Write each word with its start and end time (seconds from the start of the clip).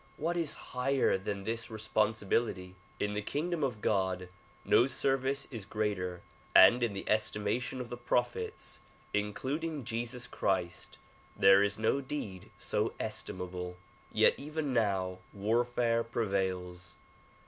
What 0.17 0.35
is 0.35 0.55
higher 0.73 1.15
than 1.15 1.43
this 1.43 1.69
responsibility? 1.69 2.73
In 2.99 3.13
the 3.13 3.21
kingdom 3.21 3.63
of 3.63 3.81
God 3.83 4.29
no 4.65 4.87
service 4.87 5.47
is 5.51 5.63
greater 5.63 6.23
and 6.55 6.81
in 6.81 6.93
the 6.93 7.07
estimation 7.07 7.79
of 7.79 7.89
the 7.89 7.97
prophets 7.97 8.79
including 9.13 9.83
Jesus 9.85 10.25
Christ 10.25 10.97
there 11.37 11.61
is 11.61 11.77
no 11.77 12.01
deed 12.01 12.49
so 12.57 12.95
estimable. 12.99 13.77
Yet 14.11 14.33
even 14.39 14.73
now 14.73 15.19
warfare 15.33 16.03
prevails. 16.03 16.95